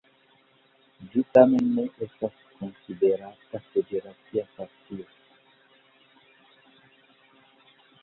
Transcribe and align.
Ĝi 1.11 1.21
tamen 1.37 1.67
ne 1.73 1.83
estas 2.05 2.39
konsiderata 2.63 3.63
federacia 3.69 4.49
partio. 4.57 5.09